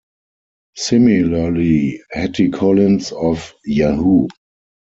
Similarly, 0.77 2.01
Hattie 2.11 2.49
Collins 2.49 3.11
of 3.11 3.53
Yahoo! 3.65 4.29